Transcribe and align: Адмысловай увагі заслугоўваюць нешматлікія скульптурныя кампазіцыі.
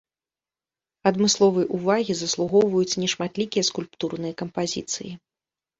Адмысловай 1.09 1.65
увагі 1.79 2.13
заслугоўваюць 2.23 2.99
нешматлікія 3.05 3.63
скульптурныя 3.73 4.33
кампазіцыі. 4.43 5.11